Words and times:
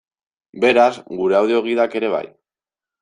Beraz, 0.63 0.87
gure 1.19 1.37
audio-gidak 1.41 1.99
ere 2.01 2.11
bai. 2.15 2.25